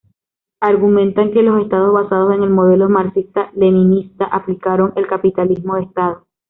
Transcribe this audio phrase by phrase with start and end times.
[0.61, 6.25] Argumentan que los Estados basados en el modelo marxista-leninista aplicaron el capitalismo de Estado.